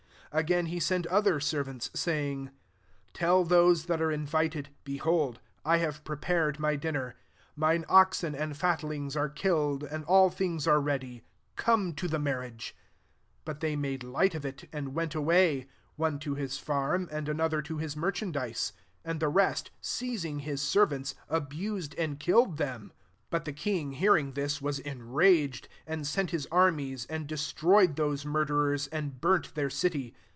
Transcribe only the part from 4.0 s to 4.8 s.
are in titedi